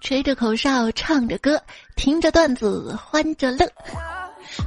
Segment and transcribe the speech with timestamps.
[0.00, 1.60] 吹着口哨，唱着歌，
[1.96, 3.66] 听着段子，欢着乐。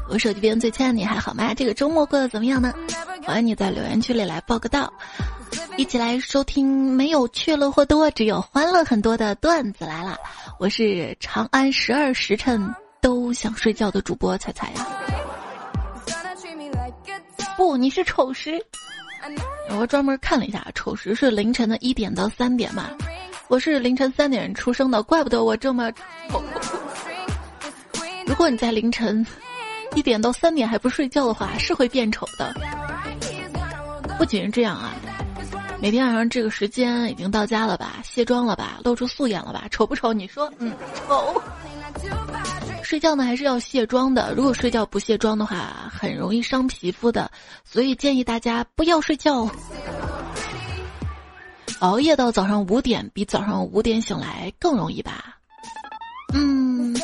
[0.10, 1.54] 我手机边最亲爱的你还好吗？
[1.54, 2.74] 这个周末过得怎么样呢？
[3.24, 4.92] 欢迎你在留言区里来报个到，
[5.78, 10.18] 一起来收听没有趣乐或多，只有欢乐很多的段子来了。
[10.60, 14.88] 我是长安十二时辰都想睡觉的主播彩彩呀。
[17.55, 18.60] 不，你是丑时。
[19.78, 22.89] 我专门看了一下，丑时是凌晨的一点到三点嘛。
[23.50, 25.89] 我是凌晨三点出生的，怪不得我这么
[26.29, 26.43] 丑。
[28.28, 29.25] 如果你在凌晨
[29.96, 32.53] 一点到三点还不睡觉的话，是会变丑的。
[34.17, 34.93] 不仅是这样啊，
[35.79, 37.95] 每天晚上这个时间已经到家了吧？
[38.03, 38.79] 卸妆了吧？
[38.83, 39.63] 露出素颜了吧？
[39.71, 40.11] 丑不丑？
[40.11, 40.73] 你说，嗯，
[41.07, 41.41] 丑。
[42.83, 47.29] 睡觉呢还是要卸妆的，如果睡觉不卸妆的话，很容易伤皮肤的，
[47.63, 49.49] 所以建议大家不要睡觉。
[51.80, 55.38] 熬夜到早上五点，比早上五点醒来更容易吧？
[56.34, 56.95] 嗯，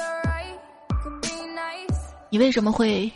[2.29, 3.11] 你为什么会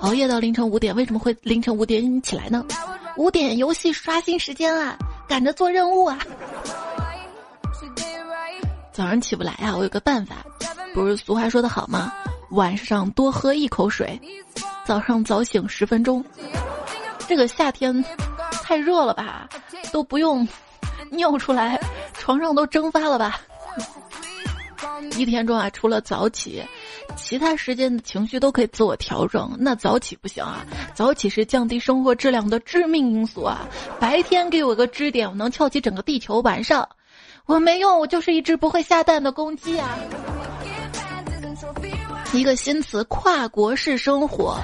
[0.00, 0.94] 熬夜到凌晨五点？
[0.94, 2.64] 为什么会凌晨五点起来呢？
[3.16, 6.18] 五点游戏刷新时间啊，赶着做任务啊。
[8.92, 10.36] 早上起不来啊，我有个办法，
[10.92, 12.12] 不是俗话说的好吗？
[12.50, 14.20] 晚上多喝一口水，
[14.84, 16.22] 早上早醒十分钟。
[17.26, 18.04] 这个夏天
[18.50, 19.48] 太热了吧，
[19.90, 20.46] 都不用。
[21.12, 21.78] 尿出来，
[22.14, 23.40] 床上都蒸发了吧？
[25.16, 26.62] 一天中啊，除了早起，
[27.16, 29.50] 其他时间的情绪都可以自我调整。
[29.58, 33.60] 那早起不行啊，早起是降低生活质量的致命因素啊！
[34.00, 36.88] 白天给我个支点，我能翘起整个地球；晚上
[37.46, 39.98] 我没用，我就是一只不会下蛋的公鸡啊！
[42.32, 44.58] 一个新词：跨国式生活。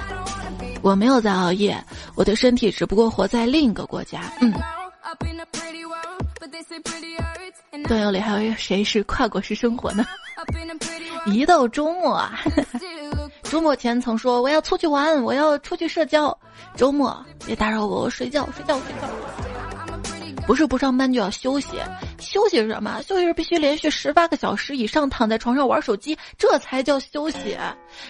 [0.81, 1.81] 我没有在熬夜，
[2.15, 4.21] 我的身体只不过活在另一个国家。
[4.41, 4.53] 嗯。
[7.87, 10.05] 段友里还有谁是跨国式生活呢？
[11.27, 12.39] 一到周末啊，
[13.43, 16.35] 周末前曾说我要出去玩，我要出去社交。
[16.75, 19.48] 周末别打扰我，我睡觉，睡觉，睡觉。
[20.49, 21.77] 不是不上班就要休息，
[22.19, 22.99] 休息是什么？
[23.07, 27.55] 休息是必须连续十八个小时以上躺在床上玩手机，这才叫休息。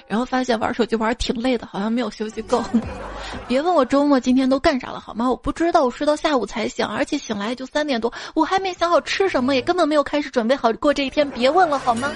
[0.07, 2.63] 然后发现玩手机玩挺累的，好像没有休息够。
[3.45, 5.29] 别问我周末今天都干啥了，好吗？
[5.29, 11.29] 我不知道，我睡到下午才醒，而且醒来就三点多，我还没想好吃什么，也根本没有开始准备好过这一天。
[11.31, 12.09] 别问了，好吗？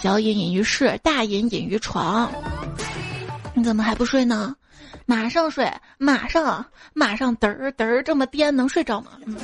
[0.00, 2.28] 小隐隐于市，大隐隐于床。
[3.54, 4.56] 你怎么还不睡呢？
[5.10, 9.12] 马上睡，马上，马上嘚儿嘚儿这么颠，能睡着吗？
[9.24, 9.34] 嗯。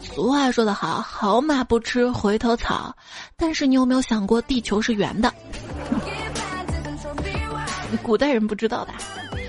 [0.00, 2.94] 俗话说得好，好马不吃回头草。
[3.36, 5.34] 但是你有没有想过，地球是圆的？
[8.04, 8.94] 古代人不知道吧？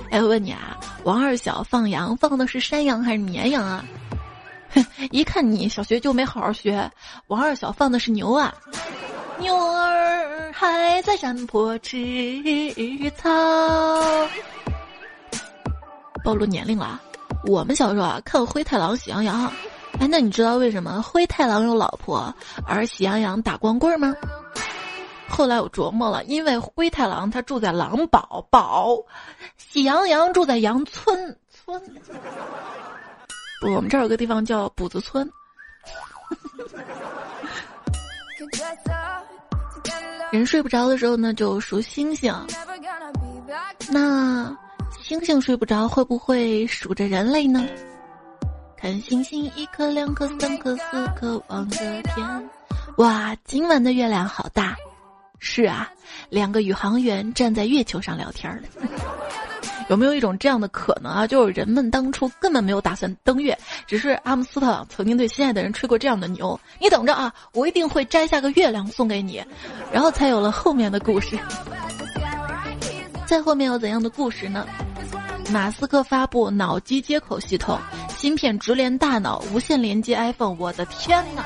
[0.10, 3.86] 哎，我问你啊，王二小放羊放的是山羊还是绵羊啊？
[5.12, 6.92] 一看你小学就没好好学，
[7.28, 8.52] 王二小放的是牛啊。
[9.38, 11.98] 牛儿还在山坡吃
[13.18, 13.30] 草。
[16.24, 16.98] 暴露年龄了，
[17.46, 19.48] 我们小时候啊看《灰太狼喜羊羊》，
[20.00, 22.34] 哎，那你知道为什么灰太狼有老婆，
[22.66, 24.16] 而喜羊羊打光棍吗？
[25.28, 28.98] 后来我琢磨了，因为灰太狼他住在狼堡堡，
[29.58, 31.82] 喜羊羊住在羊村村。
[33.60, 35.30] 不，我们这儿有个地方叫补子村。
[40.32, 42.34] 人睡不着的时候呢，就数星星。
[43.90, 44.56] 那。
[45.02, 47.64] 星星睡不着，会不会数着人类呢？
[48.76, 52.50] 看星星，一颗、两颗、三颗、四颗，望着天。
[52.98, 54.76] 哇，今晚的月亮好大。
[55.38, 55.92] 是啊，
[56.30, 58.64] 两个宇航员站在月球上聊天儿。
[59.88, 61.28] 有没有一种这样的可能啊？
[61.28, 66.60] 就是人们当初根本没有打算登月，只是阿姆斯特朗曾经对心爱的人吹过这样的牛。
[66.80, 69.44] 你等着啊，我一定会摘下个月亮送给你，
[69.92, 71.38] 然后才有了后面的故事。
[73.26, 74.66] 再后面有怎样的故事呢？
[75.52, 77.80] 马斯克发布脑机接口系统，
[78.18, 80.56] 芯片直连大脑，无线连接 iPhone。
[80.60, 81.46] 我的天哪！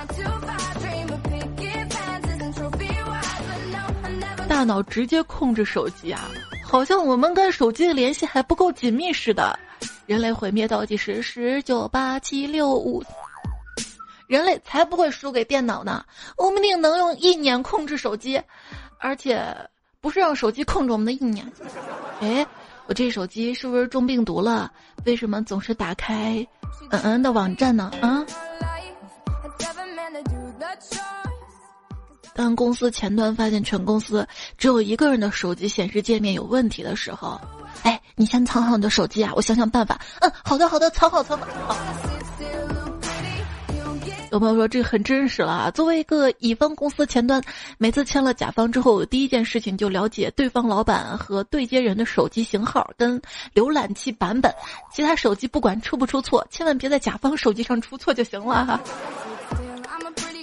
[4.47, 6.29] 大脑直接控制手机啊，
[6.69, 9.57] 好像我们跟手机的联系还不够紧密似的。
[10.05, 13.03] 人类毁灭倒计时：十九八七六五。
[14.27, 16.05] 人类才不会输给电脑呢！
[16.37, 18.39] 我们定能用意念控制手机，
[18.99, 19.43] 而且
[19.99, 21.51] 不是让手机控制我们的意念。
[22.21, 22.45] 哎。
[22.85, 24.71] 我这手机是不是中病毒了？
[25.05, 26.43] 为什么总是打开
[26.89, 27.91] 嗯嗯的网站呢？
[28.01, 28.25] 啊！
[32.39, 34.25] 当公司前端发现全公司
[34.57, 37.37] 只有一个人的手机显示界面有问题的时候，
[37.83, 39.33] 哎，你先藏好你的手机啊！
[39.35, 39.99] 我想想办法。
[40.21, 41.75] 嗯，好的好的，藏好藏好。
[44.31, 45.71] 有朋友说这很真实了啊。
[45.71, 47.43] 作为一个乙方公司前端，
[47.77, 53.21] 每次签了甲方之后，第一件事情就了解对方老板和对接人的手机型号跟
[53.53, 54.49] 浏览器版本，
[54.93, 58.79] 其他手机不管出不出错，千万别在甲方手机上出错就行了哈。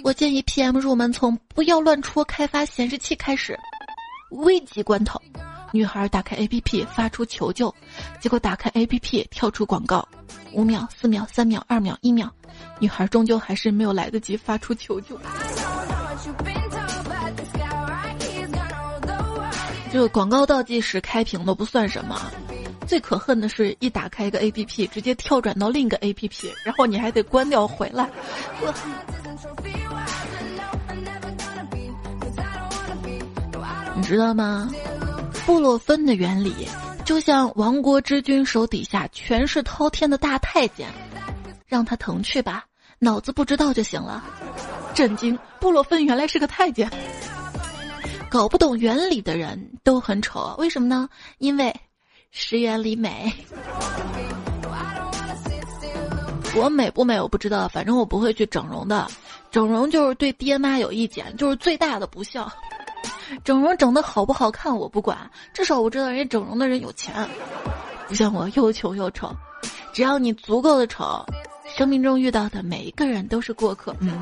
[0.06, 3.58] 我建议 PM 入门从不要乱戳开发显示器开始，
[4.30, 5.20] 危急关头。
[5.72, 7.74] 女孩打开 APP 发出求救，
[8.20, 10.06] 结果打开 APP 跳出广告，
[10.52, 12.30] 五秒、四秒、三秒、二秒、一秒，
[12.78, 15.18] 女孩终究还是没有来得及发出求救。
[19.90, 22.30] 这个广告倒计时开屏都不算什么，
[22.86, 28.08] 最可恨的是一打开一个 APP，直接跳转到另一个 APP，然后你还得关掉回来。
[34.06, 34.70] 知道吗？
[35.44, 36.54] 布洛芬的原理
[37.04, 40.88] 就像亡国之君手底下权势滔天的大太监，
[41.66, 42.64] 让他疼去吧，
[43.00, 44.24] 脑子不知道就行了。
[44.94, 45.36] 震惊！
[45.58, 46.88] 布洛芬原来是个太监。
[48.30, 51.08] 搞不懂原理的人都很丑，为什么呢？
[51.38, 51.74] 因为
[52.30, 53.32] 十元里美。
[56.54, 59.06] 我美不美我不知道，反正我不会去整容的。
[59.50, 62.50] 整容就是对爹妈有意见，就是最大的不孝。
[63.44, 65.18] 整容整的好不好看我不管，
[65.52, 67.28] 至少我知道人家整容的人有钱，
[68.08, 69.34] 不像我又穷又丑。
[69.92, 71.24] 只要你足够的丑，
[71.76, 73.96] 生命中遇到的每一个人都是过客。
[74.00, 74.20] 嗯。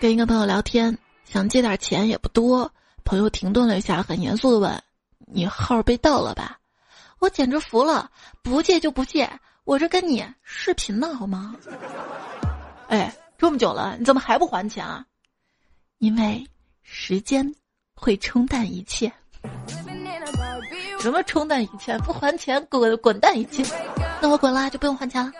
[0.00, 2.70] 跟一个朋友聊天，想借点钱也不多，
[3.04, 4.82] 朋友停顿了一下，很严肃的问
[5.26, 6.58] ：“你号被盗了吧？”
[7.20, 8.10] 我简直服了，
[8.42, 9.30] 不借就不借，
[9.64, 11.54] 我这跟你视频呢，好吗？
[12.88, 13.14] 哎。
[13.44, 15.04] 这么久了，你怎么还不还钱啊？
[15.98, 16.42] 因为
[16.82, 17.54] 时间
[17.94, 19.12] 会冲淡一切。
[20.98, 21.94] 什么冲淡一切？
[21.98, 23.62] 不还钱滚滚蛋一切。
[24.22, 25.30] 那我滚啦，就不用还钱了。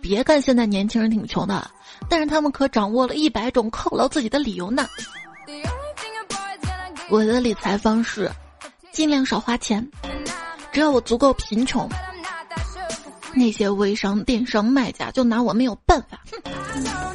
[0.00, 1.70] 别看现在年轻人挺穷的，
[2.08, 4.84] 但是他们可掌握了一百种犒劳自己的理由呢。
[7.10, 8.28] 我的理财方式，
[8.90, 9.88] 尽量少花钱。
[10.72, 11.88] 只要我足够贫穷，
[13.34, 16.20] 那些微商、电商卖家就拿我没有办法。
[16.32, 17.09] 哼。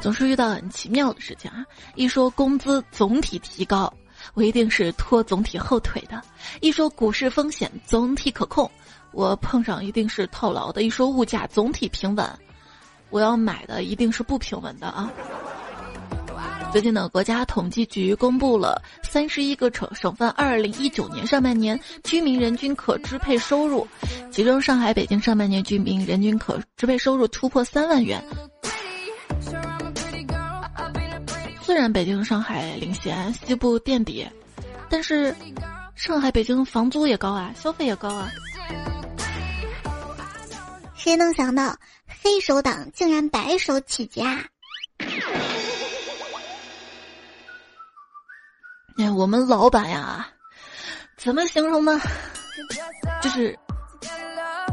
[0.00, 1.64] 总是遇到很奇妙的事情啊！
[1.96, 3.92] 一说工资总体提高，
[4.34, 6.20] 我一定是拖总体后腿的；
[6.60, 8.70] 一说股市风险总体可控，
[9.12, 12.24] 我碰上一定是套牢的；一说物价总体平稳，
[13.10, 15.10] 我要买的一定是不平稳的啊！
[16.72, 23.86] 最近呢，国家统计局公布了三十一个省省份二零一九年上半年居民人均可支配收入，
[24.30, 28.22] 其中上海、北京上半年居民人均可支配收入突破三万元。
[31.66, 34.24] 虽然北京、上海领先，西部垫底，
[34.88, 35.34] 但是
[35.96, 38.30] 上海、北京房租也高啊，消费也高啊。
[40.94, 41.76] 谁能想到
[42.22, 44.48] 黑手党竟然白手起家？
[48.96, 50.24] 哎，我们老板呀，
[51.16, 52.00] 怎么形容呢？
[53.20, 53.58] 就是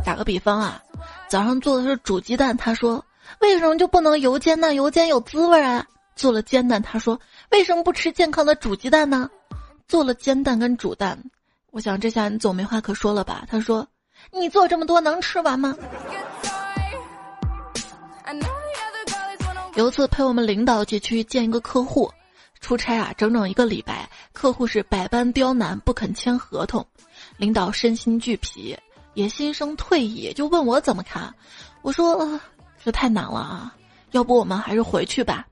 [0.05, 0.79] 打个比方啊，
[1.27, 3.03] 早上做的是煮鸡蛋，他说
[3.39, 4.75] 为什么就不能油煎呢？
[4.75, 5.83] 油煎有滋味啊。
[6.15, 7.19] 做了煎蛋，他说
[7.51, 9.29] ：“为什么不吃健康的煮鸡蛋呢？”
[9.87, 11.21] 做了煎蛋跟煮蛋，
[11.71, 13.45] 我想这下你总没话可说了吧？
[13.49, 13.87] 他说
[14.31, 15.75] ：“你做这么多能吃完吗？”
[19.75, 22.11] 有一次陪我们领导去去见一个客户，
[22.59, 26.85] 出差啊，整整一个礼拜，客户是百般刁难，不肯签合同，
[27.37, 28.77] 领导身心俱疲，
[29.15, 31.33] 也心生退意，就问我怎么看。
[31.81, 32.39] 我说
[32.85, 33.75] ：“这太难了啊，
[34.11, 35.45] 要不我们还是回去吧。”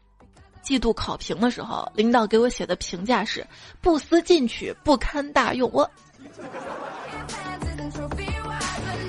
[0.62, 3.46] 季度考评的时候，领导给我写的评价是
[3.82, 5.70] 不思进取、不堪大用。
[5.74, 5.90] 我，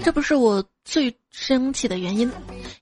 [0.02, 2.30] 这不是我最生气的原因。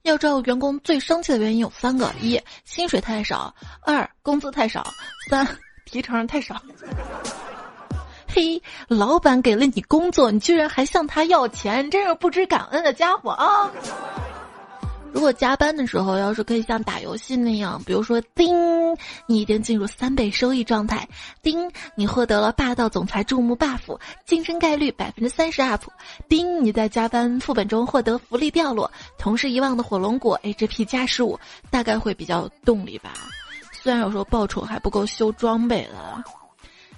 [0.02, 4.82] 要知道，员工最生气的原因有三个：一、薪水太少；二、工资太少；
[5.28, 5.46] 三、
[5.84, 6.60] 提成太少。
[8.32, 13.70] 嘿，老板给了你工作，你居然还向他要钱，真是不知感恩的家伙啊！
[15.12, 18.54] 如果加班的时候，要是可以像打游戏那样，比如说，叮，
[19.26, 21.04] 你已经进入三倍收益状态；
[21.42, 25.82] 叮，你获得了霸道总裁注目 buff，晋升概率百分之三十 up；
[26.28, 31.38] 叮，你在加班副本中获得福利掉落，同事遗忘的火龙果 HP 加十五，
[31.70, 33.12] 大概会比较有动力吧。
[33.72, 36.22] 虽然有时候报酬还不够修装备了，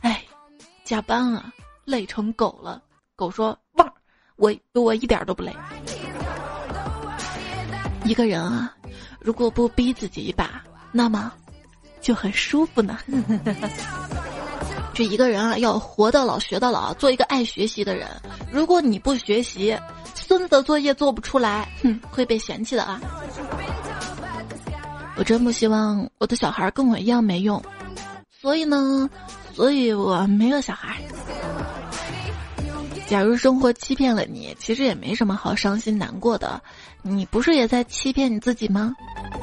[0.00, 0.23] 哎，
[0.85, 1.52] 加班啊，
[1.85, 2.83] 累成狗了。
[3.16, 3.92] 狗说：“汪，
[4.37, 5.54] 我我一点都不累。”
[8.12, 8.71] 一个人啊，
[9.21, 11.33] 如果不逼自己一把，那么
[12.02, 12.99] 就很舒服呢。
[14.92, 18.07] 这一个人啊，要活到老学到老，做一个爱学习的人。
[18.50, 19.75] 如果你不学习，
[20.14, 23.00] 孙子的作业做不出来，哼，会被嫌弃的啊！
[25.16, 27.64] 我真不希望我的小孩跟我一样没用，
[28.42, 29.09] 所以呢，
[29.54, 30.99] 所以我没有小孩。
[33.07, 36.62] 假如生活欺骗了你，其实也没什么好伤心难过的。
[37.02, 38.94] 你不是也在欺骗你自己吗？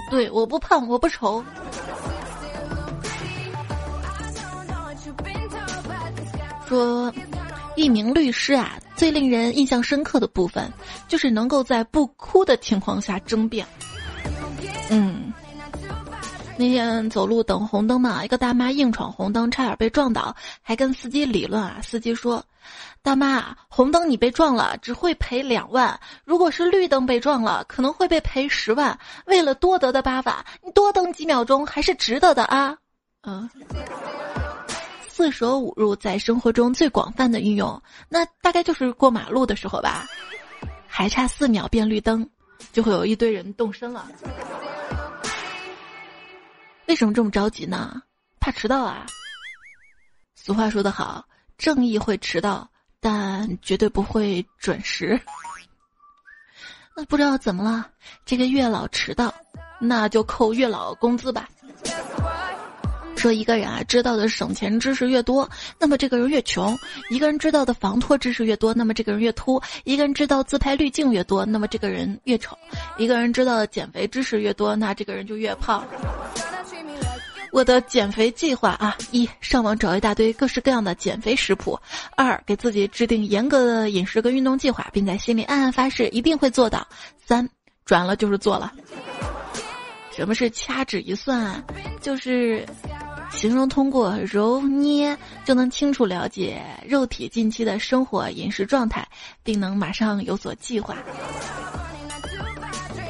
[0.10, 1.44] 对，我不胖，我不丑。
[6.68, 7.14] 说，
[7.76, 10.72] 一名律师啊，最令人印象深刻的部分，
[11.08, 13.66] 就是能够在不哭的情况下争辩。
[14.90, 15.29] 嗯。
[16.60, 21.80] 那天走路等红灯嘛，一个大妈硬闯红灯，差点被撞倒，还跟司机理论啊。
[21.82, 22.44] 司机说
[23.02, 29.00] ：“大妈，红灯你被撞了，只会赔两万；如果是绿灯被撞了，可能会被赔十万。
[29.26, 32.78] 为了多得的八法，你多等几秒钟还是值得的啊。”
[33.24, 33.50] 嗯，
[35.08, 40.06] 四舍五入在生活中最广泛的运用，那大概就是过马路的时候吧，
[40.86, 42.30] 还差四秒变绿灯，
[42.74, 44.06] 就会有一堆人动身了。
[46.90, 48.02] 为什么这么着急呢？
[48.40, 49.06] 怕迟到啊！
[50.34, 51.24] 俗话说得好，
[51.56, 52.68] 正义会迟到，
[53.00, 55.22] 但绝对不会准时。
[56.96, 57.88] 那不知道怎么了，
[58.26, 59.32] 这个月老迟到，
[59.80, 61.48] 那就扣月老工资吧。
[63.16, 66.76] 说一个人啊，知道的省钱知识越多，那么这个人越穷；
[67.12, 72.56] 一个人知道的防脱知识越多，那么这个人越秃；一个人知道自拍滤镜越多，那么这个人越丑；
[72.98, 75.86] 一个人知道的减肥知识越多，那这个人就越胖。
[77.52, 81.76] 我的减肥计划啊：一、上网找一大堆各式各样的减肥食谱；
[82.16, 86.82] 二、给自己制定严格的饮食跟运动计划，并在心里暗暗发誓一定会做到；
[87.26, 87.48] 三、
[87.86, 88.72] 转了就是做了。
[90.16, 91.64] 什么是掐指一算？
[92.02, 92.66] 就是
[93.32, 99.08] 形容通过揉捏就能清楚了解肉体近期的生活饮食状态，
[99.44, 100.96] 并能马上有所计划。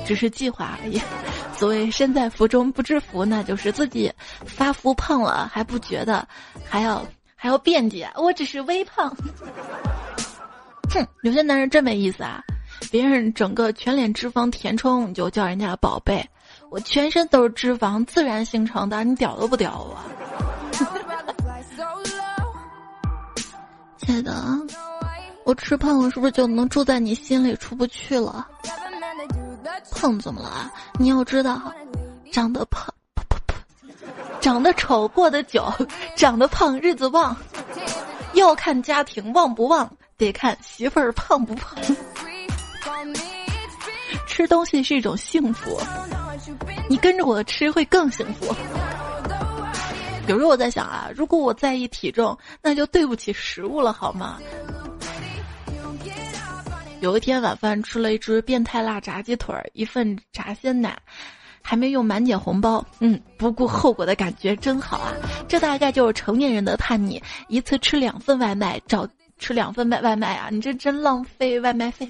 [0.09, 0.99] 只是计划而已。
[1.55, 4.11] 所谓身在福中不知福，那就是自己
[4.43, 6.27] 发福胖了还不觉得，
[6.67, 9.15] 还要还要辩解，我只是微胖。
[10.89, 12.41] 哼，有些男人真没意思啊！
[12.89, 16.23] 别人整个全脸脂肪填充，你就叫人家宝贝；
[16.71, 19.95] 我全身都是脂肪自然形成的，你屌都不屌我？
[23.97, 24.33] 亲爱的，
[25.45, 28.47] 我吃胖了是不是就能住在你心里出不去了？
[29.91, 30.71] 胖怎么了？
[30.97, 31.73] 你要知道，
[32.31, 33.55] 长得胖，噗噗噗，
[34.39, 35.71] 长得丑过得久，
[36.15, 37.35] 长得胖日子旺。
[38.33, 41.75] 要看家庭旺不旺，得看媳妇儿胖不胖。
[44.27, 45.81] 吃东西是一种幸福，
[46.87, 48.55] 你跟着我吃会更幸福。
[50.27, 54.37] 有时候我在想啊，如果我在意体重，那就对不起食物了，好吗？
[57.01, 60.97] 有一天晚饭吃了一只变态辣炸鸡腿儿，一份炸鲜奶，
[61.61, 65.13] 还没用满减红包，嗯，不顾后果的感觉真好啊！
[65.47, 70.49] 这大概就是成年人的叛逆，一次吃两份外卖，找吃两份外外卖啊！
[70.51, 72.05] 你这真浪费外卖费，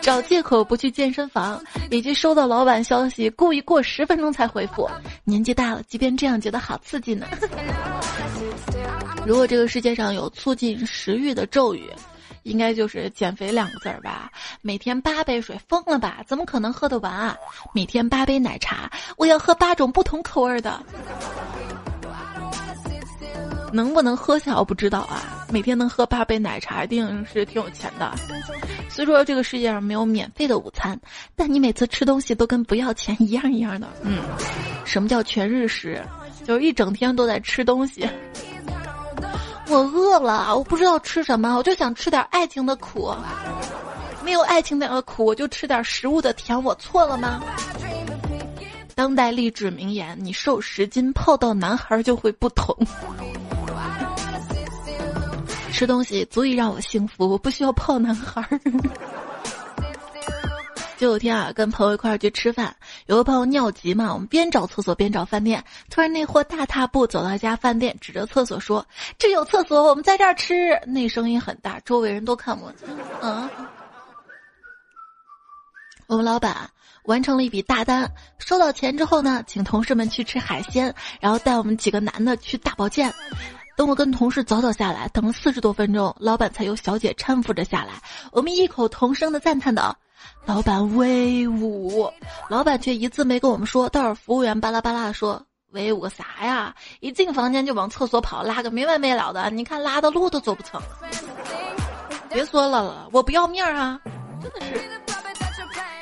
[0.00, 4.90] 找借口不去健身房，以及收到老板消息故意过十分钟才回复。
[5.22, 7.28] 年纪大了，即便这样觉得好刺激呢。
[9.24, 11.88] 如果这个世界上有促进食欲的咒语。
[12.42, 14.30] 应该就是减肥两个字儿吧。
[14.60, 16.22] 每天八杯水，疯了吧？
[16.26, 17.36] 怎么可能喝得完啊？
[17.72, 20.82] 每天八杯奶茶，我要喝八种不同口味的。
[23.72, 25.46] 能不能喝下我不知道啊。
[25.50, 28.12] 每天能喝八杯奶茶，一定是挺有钱的。
[28.90, 31.00] 虽说这个世界上没有免费的午餐，
[31.34, 33.88] 但你每次吃东西都跟不要钱一样一样的。
[34.02, 34.18] 嗯，
[34.84, 36.02] 什么叫全日食？
[36.44, 38.06] 就是一整天都在吃东西。
[39.72, 43.10] 我饿了，我不知道吃什么，我就想吃点爱情的苦。
[44.22, 46.62] 没有爱情的苦，我就吃点食物的甜。
[46.62, 47.40] 我错了吗？
[48.94, 52.76] 当代励志名言：你瘦十斤，泡到男孩就会不同。
[55.72, 58.46] 吃东西足以让我幸福，我不需要泡男孩。
[61.02, 62.72] 就有天啊，跟朋友一块儿去吃饭，
[63.06, 65.60] 有个朋友尿急嘛，我们边找厕所边找饭店。
[65.90, 68.86] 突然那货大踏步走到一家饭店，指着厕所说
[69.18, 72.72] ：“这有厕所，我们在这儿吃。”那声音很大，周围人都看我。
[73.20, 73.50] 嗯，
[76.06, 76.70] 我们老板
[77.06, 83.12] 完成了一笔大单，收到钱之后呢，请同事们去吃海鲜，然后带我们几个男的去大保健。
[83.76, 87.94] 等我跟同事早早下来，等了四十多分钟，老板才由小姐搀扶着下来。
[88.30, 89.98] 我们异口同声的赞叹道。
[90.44, 92.10] 老板威武，
[92.48, 93.88] 老板却一字没跟我们说。
[93.88, 96.74] 倒是服务员巴拉巴拉的说：“威武个啥呀？
[97.00, 99.50] 一进房间就往厕所跑，拉个没完没了的。
[99.50, 100.80] 你看拉的路都走不成。”
[102.28, 104.00] 别说了，我不要命啊！
[104.42, 104.90] 真的是。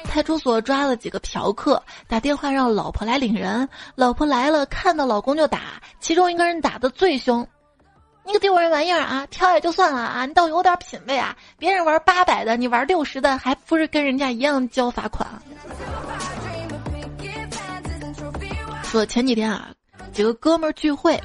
[0.05, 3.69] 派出所抓了几个嫖客，打电话让老婆来领人。
[3.95, 7.47] 老婆来了，看到老公就打，其中一个人打的最凶
[8.31, 9.27] ：“你个丢人玩意儿啊！
[9.29, 11.37] 嫖也就算了啊，你倒有点品位啊！
[11.59, 15.29] 别人玩八百的，你玩六十的，还不是跟人家一样交罚款？”
[18.85, 19.71] 说前几天啊，
[20.13, 21.21] 几个哥们儿聚会，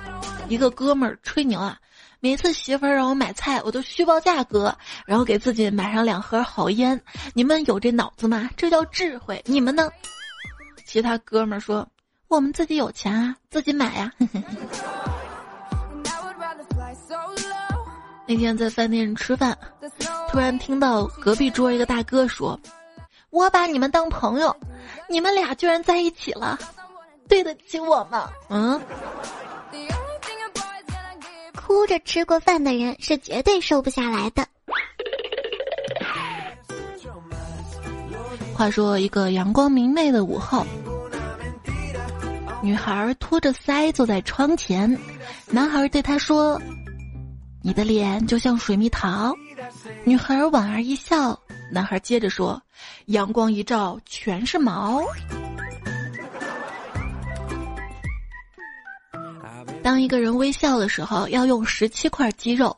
[0.50, 1.78] 一个哥们儿吹牛啊。
[2.22, 7.00] 每次媳妇儿让我买菜，我都虚报价格，然后给自己买上两盒好烟。
[7.36, 8.50] 你们有这脑子吗？
[8.58, 9.40] 这叫智慧。
[9.46, 9.92] 你们呢？
[10.88, 11.88] 其他哥们儿说
[12.28, 14.12] ：“我们自己有钱啊，自己买呀。
[18.28, 19.58] ”那天在饭店吃饭，
[20.30, 22.60] 突然听到隔壁桌一个大哥说
[23.30, 24.56] ：“我把你们当朋友，
[25.08, 26.58] 你们俩居然在一起了，
[27.28, 28.82] 对得起我吗？”嗯。
[31.56, 34.46] 哭着吃过饭的人是绝对瘦不下来的。
[38.56, 40.66] 话说一个阳光明媚的午后，
[42.62, 44.98] 女孩托着腮坐在窗前，
[45.48, 46.62] 男孩对她说
[47.66, 49.36] ：“你的脸就像水蜜桃。”
[50.06, 51.40] 女孩莞尔一笑，
[51.72, 52.62] 男孩接着说
[53.08, 55.02] ：“阳光一照，全是毛。”
[59.82, 62.70] 当一个人微笑的时候，要用十七块肌肉；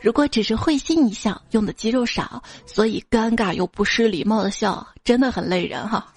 [0.00, 2.42] 如果只是会心一笑，用的肌肉少。
[2.66, 6.12] 所以尴尬又不失礼貌的笑，真的很累人哈。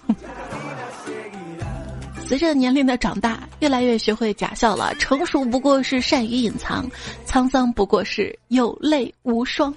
[2.28, 4.94] 随着年龄的长大，越来越学会假笑了。
[4.96, 6.90] 成熟不过是善于隐藏，
[7.28, 9.74] 沧桑不过是有泪无双。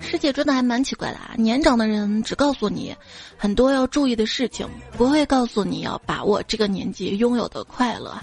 [0.00, 1.32] 世界真的还蛮奇怪的啊！
[1.36, 2.94] 年长的人只告诉你
[3.36, 8.18] 很多要注意的事情，不会告诉你要把握这个年纪拥有的快乐。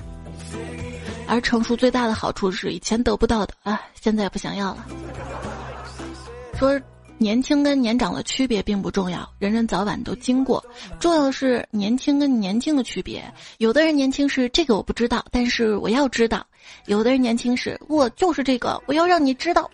[1.28, 4.86] 而成熟最大的好处是以前得不到的啊，现在不想要了。
[6.58, 6.80] 说
[7.20, 10.64] 年轻跟年长的区别并不重要，人人早晚都经过，
[11.00, 13.24] 重要的是年轻跟年轻的区别。
[13.58, 16.40] 有的人年轻是这个我不知道，但是我要知道；
[16.86, 19.70] 有的人年轻是我就是这个，我要让你知道。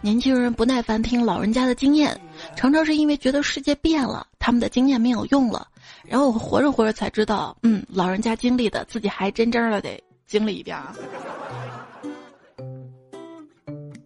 [0.00, 2.18] 年轻人不耐烦听老人家的经验，
[2.54, 5.66] 常常是因为觉得世界变了，他们的经验没有用了。
[6.04, 10.94] 然后我活着活着才知道，嗯，老人家经历的，自己还真真的得经历一遍啊。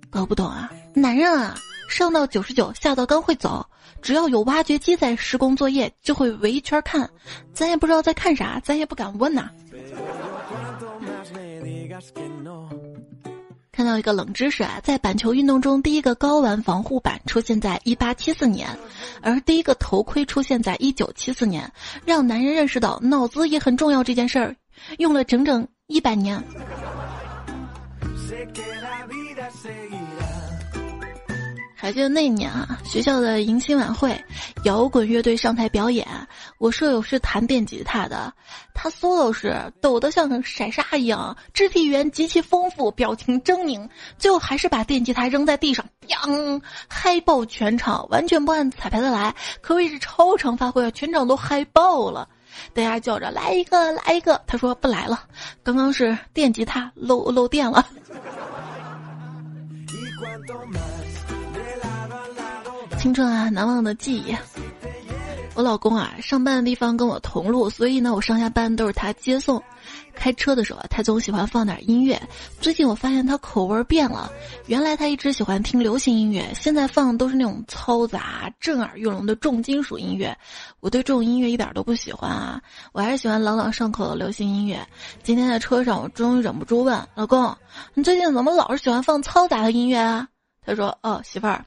[0.08, 1.54] 搞不懂啊，男人啊，
[1.88, 3.66] 上到九十九，下到刚会走，
[4.02, 7.08] 只要有挖掘机在施工作业，就会围一圈看，
[7.54, 9.50] 咱也不知道在看啥，咱也不敢问呐。
[13.72, 18.68] 看到一个冷知识啊，在板球运动中，第一个睾丸防护板出现在一八七四年，
[19.22, 21.72] 而第一个头盔出现在一九七四年，
[22.04, 24.54] 让男人认识到脑子也很重要这件事儿，
[24.98, 26.42] 用了整整一百年。
[31.82, 34.16] 还记得那年啊，学校的迎新晚会，
[34.62, 36.06] 摇滚乐队上台表演。
[36.58, 38.32] 我舍友是弹电吉他的，
[38.72, 52.28] 他 solo 时抖得像筛沙一样，肢体语言极其丰富，表情狰狞，最后还是把电吉他扔在地上，砰，嗨爆全场，完全不按彩排的来，可谓是超常发挥啊，全场都嗨爆了，
[52.74, 55.24] 大家叫着来一个来一个，他说不来了，
[55.64, 57.84] 刚刚是电吉他漏漏电了。
[63.02, 64.32] 青春啊，难忘的记忆。
[65.56, 69.60] 我老公啊，上班的地方跟我同路，所以呢，我上下班都是他接送。
[70.14, 72.22] 开车的时候啊，他总喜欢放点音乐。
[72.60, 74.30] 最近我发现他口味变了，
[74.66, 80.32] 原来他一直喜欢听流行音乐，现在放的都是那种嘈杂、震耳欲聋的重金属音乐。
[80.78, 82.62] 我对这种音乐一点都不喜欢啊，
[82.92, 84.78] 我还是喜欢朗朗上口的流行音乐。
[85.24, 87.52] 今天在车上，我终于忍不住问老公
[87.94, 90.28] ：“你最近怎么老是喜欢放嘈杂的音乐啊？”
[90.64, 91.64] 他说：“哦，媳妇儿。”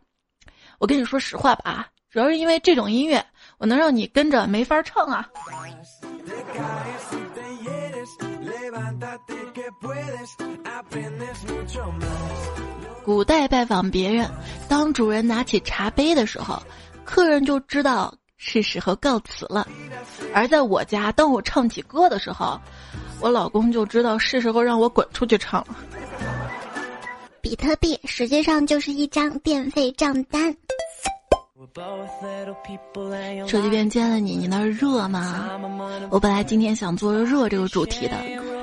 [0.79, 3.23] 我跟你说实话吧，主要是因为这种音乐，
[3.57, 5.27] 我能让你跟着没法唱啊。
[13.03, 14.29] 古代拜访别人，
[14.67, 16.61] 当主人拿起茶杯的时候，
[17.03, 19.65] 客人就知道是时候告辞了；
[20.33, 22.59] 而在我家，当我唱起歌的时候，
[23.21, 25.77] 我老公就知道是时候让我滚出去唱了。
[27.45, 30.51] 比特币实际上就是一张电费账单。
[33.47, 35.47] 手机边见了你，你那儿热吗？
[36.10, 38.15] 我本来今天想做热这个主题的，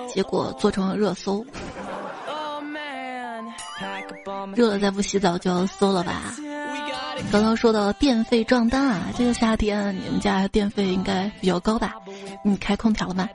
[0.08, 1.46] 结果做成了热搜。
[4.56, 6.34] 热了再不洗澡就要馊了吧？
[7.30, 11.94] 刚刚说到电费账单啊，这个夏天你们家电费应该比较高吧？
[12.44, 13.28] 你开空调了吗？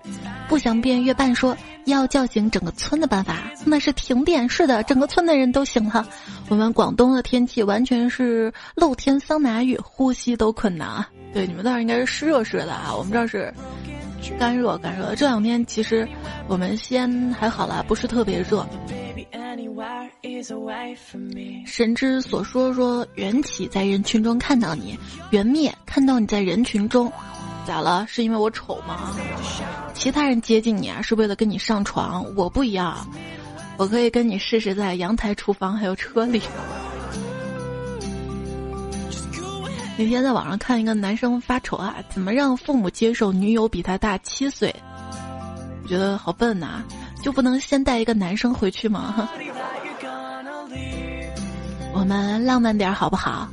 [0.48, 4.48] 不想变月半说要叫醒整个村的办法，那是停电。
[4.48, 6.08] 是的，整个村的人都醒了。
[6.48, 11.10] 我们广东的天气完全是露天桑拿浴，呼吸都困难啊。
[11.34, 13.54] 对，你们那儿应该是湿热式的啊，我们这儿是
[14.40, 15.16] 干热干热。
[15.16, 16.08] 这两天其实
[16.48, 18.68] 我们西安还好啦，不是特别热。
[21.66, 24.98] 神之所说说缘起在人群中看到你，
[25.30, 27.12] 缘灭看到你在人群中，
[27.66, 28.06] 咋了？
[28.08, 29.16] 是因为我丑吗？
[29.94, 32.26] 其他人接近你啊，是为了跟你上床。
[32.36, 33.08] 我不一样，
[33.78, 36.42] 我可以跟你试试在阳台、厨房还有车里。
[39.98, 44.74] 那天在网上看一个男生发愁啊，怎么让父母接受女友比他大七岁？
[45.84, 46.84] 我觉得好笨呐，
[47.24, 49.28] 就不能先带一个男生回去吗？
[51.94, 53.48] 我们浪漫点好不好？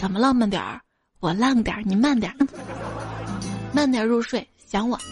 [0.00, 0.80] 怎么浪漫点儿？
[1.18, 2.46] 我浪点儿，你慢点儿，
[3.74, 4.96] 慢点入睡，想我。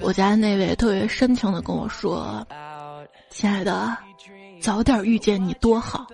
[0.00, 2.46] 我家那位特别深情的跟我说
[3.30, 3.96] ：“亲爱的，
[4.60, 6.06] 早点遇见你多好。”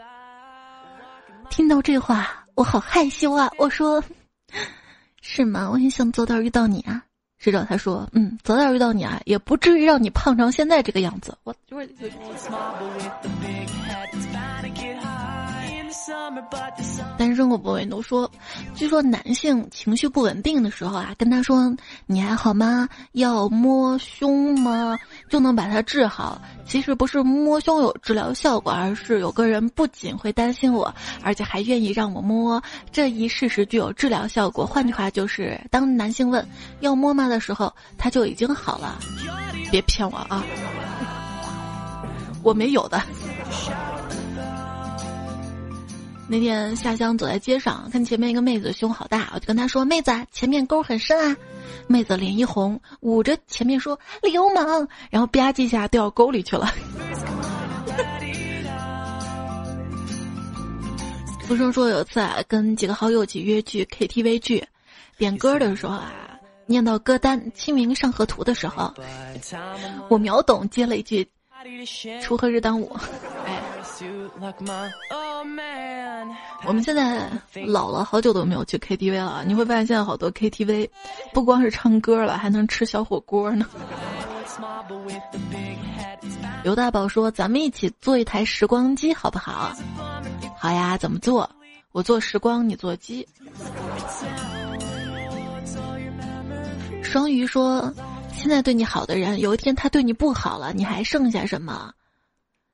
[1.51, 3.51] 听到这话，我好害羞啊！
[3.59, 4.03] 我说
[5.21, 5.69] ：“是吗？
[5.71, 7.03] 我也想早点遇到你啊。”
[7.39, 11.91] 谁知道他说：“嗯，早点遇到你啊，也不至于让你胖成现在这个样子。”我就是。
[17.17, 18.31] 单身狗不为奴说，
[18.75, 21.73] 据说男性情绪不稳定的时候啊，跟他说
[22.07, 22.89] “你还好吗？
[23.13, 24.99] 要摸胸吗？”
[25.31, 26.41] 就能把它治好。
[26.67, 34.67] 其实不是摸胸有治疗效果，而是有个人不仅会担心我，而且还愿意让我摸，这一事实具有治疗效果。
[34.67, 36.47] 换句话就是，当男性问
[36.81, 38.99] “要摸吗”的时候，他就已经好了。
[39.71, 40.45] 别骗我啊！
[42.43, 43.01] 我没有的。
[46.29, 51.37] 那天下乡走在街上，看前面一个妹子胸好大，我就跟她说：“妹子，前面沟很深啊。”
[51.89, 56.73] 妹子脸一红，捂着前面说：“流氓！”然后吧唧一下掉沟里去了。
[61.41, 64.65] 福生说有一次啊，跟几个好友一起约去 KTV 剧，
[65.19, 66.13] 点歌的时候啊，
[66.67, 68.95] 念到歌单《清明上河图》的时候，
[70.09, 71.29] 我秒懂接了一句
[72.23, 72.97] ：“锄禾日当午。”
[73.45, 73.61] 哎。
[76.65, 77.29] 我们现在
[77.67, 79.45] 老了，好久都没有去 KTV 了。
[79.47, 80.89] 你会发现现在好多 KTV，
[81.33, 83.67] 不光是唱歌了，还能吃小火锅呢。
[86.63, 89.73] 刘大宝说：“咱们一起做一台时光机，好不好？”
[90.57, 91.49] 好呀，怎么做？
[91.91, 93.27] 我做时光，你做机。
[97.03, 97.93] 双鱼说
[98.33, 101.93] ：“现在对你好的人，有一天他对你不好了，你还剩下什么？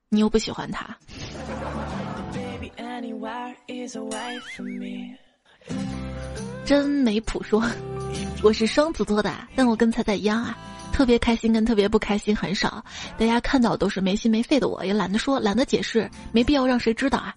[0.09, 0.95] 你又不喜欢他。”
[6.65, 7.63] 真没谱说，
[8.43, 10.55] 我是双子座的，但我跟彩彩一样啊，
[10.93, 12.83] 特别开心跟特别不开心很少，
[13.17, 17.33] 大家看到都是没心没肺的，我也懒得说，懒得解释，没必要让谁知道啊。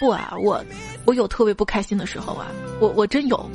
[0.00, 0.64] 不啊，我
[1.04, 2.46] 我有特别不开心的时候啊，
[2.80, 3.50] 我我真有，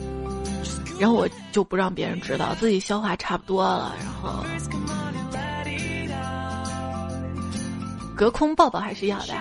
[0.99, 4.45] 然后我就不让别人知道，自己消化差不多了，然后
[8.17, 9.35] 隔空抱抱还是要的。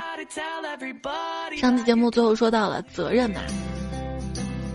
[1.57, 3.41] 上期节目最后说到了责任呐，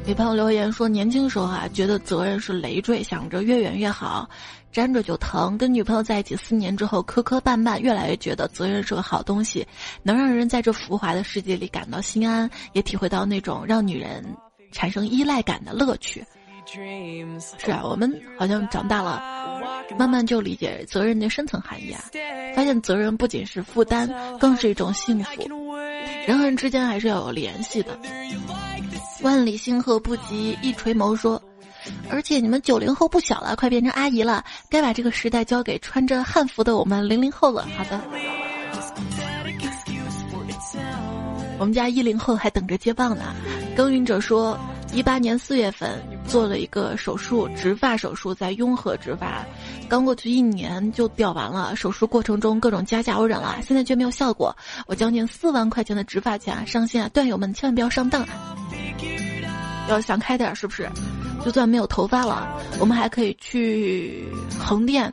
[0.07, 4.27] 有朋友留言说，年轻时候啊，觉得责任是累赘，想着越远越好，
[4.71, 5.55] 粘着就疼。
[5.55, 9.65] 跟女朋友在一起四年之后，磕磕绊绊，越来越觉得责任是个好东西，
[10.01, 14.25] 能让人在这浮华的世界里感到心安，也体会到那种让女人
[14.71, 16.25] 产生依赖感的乐趣。
[17.57, 19.21] 是啊，我们好像长大了，
[19.97, 22.01] 慢慢就理解责任的深层含义啊，
[22.55, 25.49] 发现责任不仅是负担，更是一种幸福。
[26.25, 27.99] 人和人之间还是要有联系的。
[29.21, 31.41] 万里星河不及一锤谋说，
[32.09, 37.67] 而且你们九零后不小了，快变成阿姨了，该把这个时代交给穿着汉服的我们零零后了。
[37.77, 37.99] 好的，
[41.59, 43.35] 我们家一零后还等着接棒呢。
[43.75, 44.57] 耕耘者说，
[44.93, 49.45] 一八年四月份做了一个手术，植发手术，在雍和植发。
[49.87, 54.55] 刚过去一年就掉完了，手术过程中各种加价我忍了，现在却没有效果。
[54.85, 58.55] 我将近四万块钱的植发钱上线，段友们千万不要上当啊！
[59.89, 60.89] 要想开点是不是？
[61.43, 64.27] 就算没有头发了，我们还可以去
[64.59, 65.11] 横店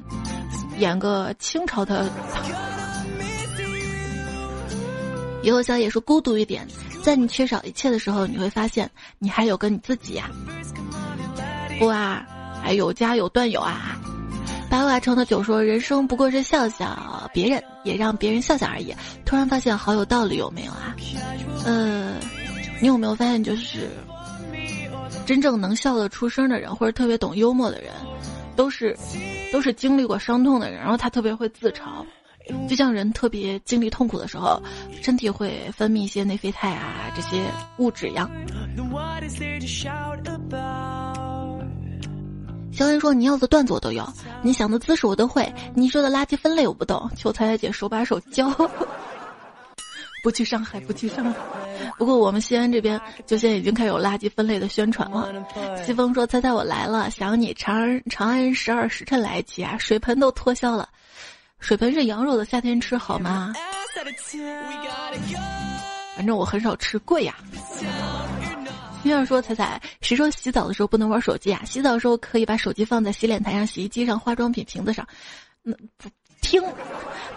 [0.79, 2.11] 演个清朝的。
[5.41, 6.67] 以后小野说孤独一点，
[7.09, 10.29] 在你缺少一切的时候，你会发现你还有个你自己呀。
[11.79, 12.23] 不啊，
[12.62, 13.97] 还有家有段友啊。
[14.68, 18.94] 八卦城的酒说：“人生不过是笑笑别人，也让别人笑笑而已。”
[19.25, 20.94] 突然发现好有道理，有没有啊？
[21.64, 22.16] 呃，
[22.79, 23.88] 你有没有发现，就是
[25.25, 27.90] 真正能笑得出声的人，或者特别懂幽默的人，
[28.55, 28.94] 都是
[29.51, 32.05] 都是经历过伤痛的人，然后他特别会自嘲。
[32.69, 34.63] 就像人特别经历痛苦的时候，
[35.03, 37.43] 身体会分泌一些内啡肽啊这些
[37.79, 38.31] 物质一样。
[42.73, 44.07] 小文说：“你要的段子我都有，
[44.41, 48.49] 你想的姿势我都会，你说的垃圾分类我不懂，求彩彩姐手把手教。
[50.23, 51.35] 不去上海，不去上海。
[51.97, 55.33] 不过我们西安这边就现在已经开始有垃圾分类的宣传了。
[55.85, 60.89] 西风说：猜猜我来了，想你长安长安十二时辰来一起啊，水盆都脱销了。
[61.61, 63.53] 水盆是羊肉的，夏天吃好吗？
[66.16, 67.35] 反正我很少吃，贵呀。”
[69.03, 71.62] 听儿说：“彩彩，谁说洗澡的时候不能玩手机啊？
[71.64, 75.07] 洗澡的时候可以把手机放在洗脸台上、洗衣机上、化妆品瓶子上。
[75.62, 76.09] 那不
[76.40, 76.62] 听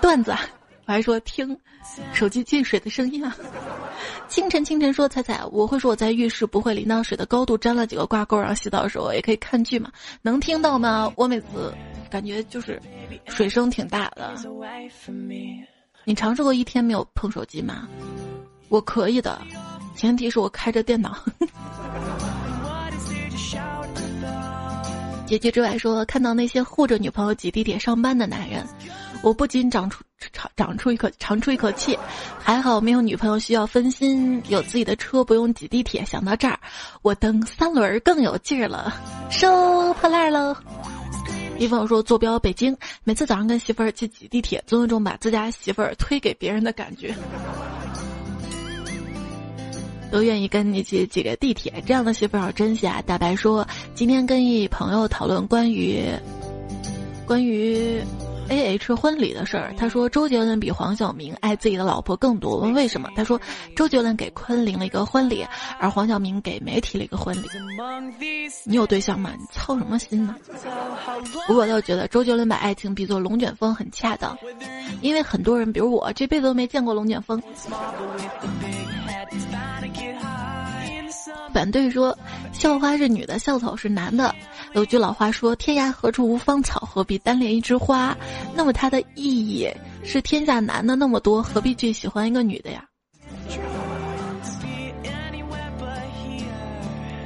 [0.01, 0.35] 段子，
[0.85, 1.55] 我还说听
[2.13, 3.35] 手机进水的声音啊。”
[4.31, 9.91] 清晨，清晨说：“彩彩，我会说我在浴室不会淋到水的高度粘了几个挂钩，然后洗澡的时候也可以看剧嘛？
[10.21, 11.11] 能听到吗？
[11.17, 11.73] 我每次
[12.09, 12.81] 感觉就是
[13.25, 14.33] 水声挺大的。
[16.05, 17.89] 你尝试过一天没有碰手机吗？
[18.69, 19.37] 我可以的。”
[19.97, 21.17] 前提是我开着电脑。
[25.31, 28.67] 姐姐之外说，看到那些护着女朋友挤地铁上班的男人，
[29.23, 31.97] 我不禁长出长长出一口长出一口气。
[32.37, 36.03] 还好没有女朋友需要分心，有自己的车不用挤地铁。
[36.03, 36.59] 想到这儿，
[37.01, 38.93] 我蹬三轮更有劲儿了，
[39.29, 40.53] 收破烂喽。
[41.57, 47.15] 一朋友说，坐标北京，每次早上跟媳妇儿去挤地铁，总有种把自家媳妇儿推给别人的感觉。
[50.11, 53.01] 都愿意跟你一起挤个地铁，这样的媳妇要珍惜啊！
[53.05, 56.05] 大白说，今天跟一朋友讨论关于
[57.25, 58.01] 关于
[58.49, 59.73] A H 婚礼的事儿。
[59.77, 62.57] 他说周杰伦比黄晓明爱自己的老婆更多。
[62.57, 63.07] 问为什么？
[63.15, 63.39] 他说
[63.73, 65.45] 周杰伦给昆凌了一个婚礼，
[65.79, 67.47] 而黄晓明给媒体了一个婚礼。
[68.65, 69.31] 你有对象吗？
[69.39, 70.35] 你操什么心呢？
[71.47, 74.37] 不过我倒觉得周杰伦把爱情比作龙卷风很恰当，
[75.01, 77.41] 因为很多人，比如我，这辈子都没见过龙卷风。
[81.53, 82.17] 反对说，
[82.53, 84.33] 校花是女的，校草是男的。
[84.73, 88.15] 有句老话说：“天涯何处无芳草，何必单恋一枝花。”
[88.55, 89.69] 那么它的意义
[90.03, 92.85] 是：天下男的那么多，何必去喜欢一个女的呀？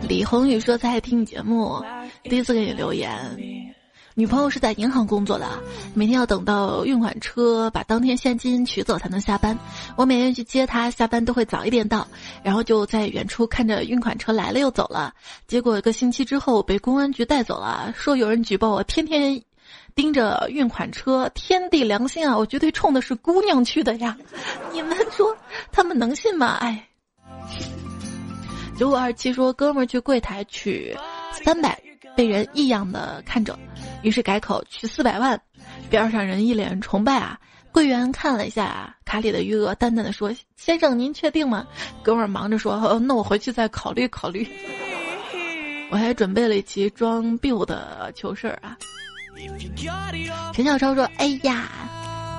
[0.01, 1.83] 李宏宇说：“在听你节目，
[2.23, 3.15] 第一次给你留言。”
[4.17, 5.45] 女朋友是在银行工作的，
[5.93, 9.59] 每天要等到运款车把当天现金取走才能下班。
[9.97, 12.07] 我每天去接她，下班都会早一点到，
[12.41, 15.13] 然后就在远处看着运款车来了又走了。
[15.47, 19.43] 结果一个星期之后被公安局带走了，说有人举报我天天
[19.95, 22.37] 盯着运款车，天地良心啊！
[22.37, 24.17] 我绝对冲的是姑娘去的呀！
[24.71, 25.35] 你们说
[25.73, 26.55] 他们能信吗？
[26.61, 26.87] 哎，
[28.79, 30.95] 九五二七说哥们儿去柜台取
[31.43, 31.77] 三百。
[32.15, 33.59] 被人异样的看着，
[34.01, 35.39] 于是改口取四百万。
[35.89, 37.39] 边上人一脸崇拜啊！
[37.71, 41.67] 柜员看了一下卡里的余额，淡淡的说：“先生，您确定吗？”
[42.01, 44.47] 哥们儿忙着说：“那我回去再考虑考虑。”
[45.91, 48.77] 我还准备了一期装 biu 的糗事儿啊！
[50.53, 51.67] 陈小超说：“哎呀，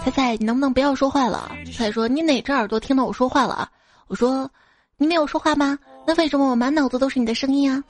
[0.03, 3.71] 猜猜你能不能不要说话了？”菜说：“你哪只耳朵听到我说话了？”
[4.09, 4.51] 我说
[4.97, 5.79] ：“你没有说话吗？
[6.07, 7.83] 那为什么我满脑子都是你的声音啊？”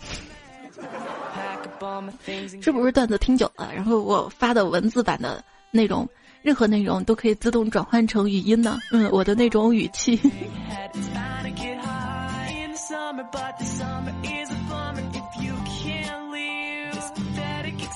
[2.62, 6.08] 是不是段子听久了，然后我发的文字版的内容，
[6.42, 8.78] 任何内容都可以自动转换成语音呢？
[8.92, 10.18] 嗯，我的那种语气。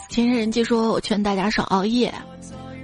[0.08, 2.12] 前人记说，我劝大家少熬夜，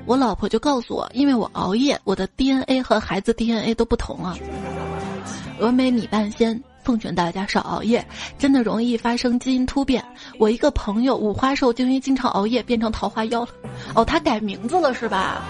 [0.07, 4.37] 我老婆就告诉我，因为我熬夜，我的 DNA 和孩子 DNA 都不同啊。
[5.59, 6.63] 峨眉米半仙。
[6.87, 8.07] 奉劝大家少熬夜，
[8.39, 10.01] 真的容易发生基因突变。
[10.39, 13.49] 我一个朋友五花兽就因为经常熬夜变成桃花妖了。
[13.97, 15.43] 哦，他改名字了是吧？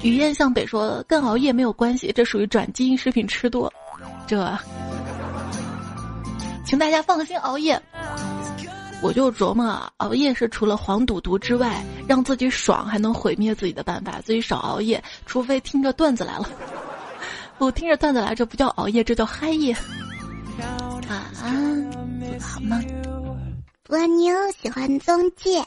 [0.00, 3.70] 雨燕向北说跟熬夜没有关系，这属于转基因食品吃多。
[4.26, 4.58] 这，
[6.64, 7.78] 请大家放心熬夜。
[9.02, 14.18] 我就琢磨，熬夜是除了黄赌毒之外，让自己爽还能毁灭自己的办法。
[14.24, 16.48] 所以少熬夜，除非听着段子来了。
[17.58, 19.76] 我听着段子来，这不叫熬夜，这叫嗨夜。
[20.60, 22.82] 晚安，好梦？
[23.90, 25.64] 蜗牛喜欢中介，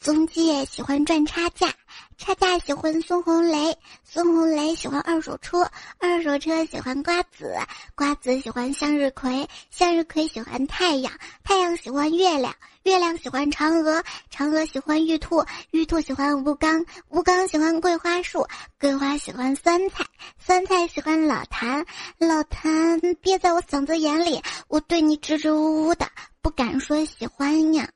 [0.00, 1.72] 中介喜欢赚差价，
[2.16, 7.56] 差价喜欢孙红雷，孙红雷喜欢二手车，二手车喜欢瓜子，
[7.94, 18.46] 瓜子喜欢向日葵，向日葵喜欢太阳，太阳喜欢月亮，月亮喜欢嫦娥，嫦娥喜欢玉兔，玉兔喜欢吴刚，吴刚喜欢桂花树，
[18.78, 20.04] 桂花喜欢酸菜，
[20.38, 21.84] 酸菜喜欢老谭，
[22.18, 26.06] 老谭憋在我嗓子眼里，我对你支支吾吾的，
[26.40, 27.88] 不敢说喜欢呀。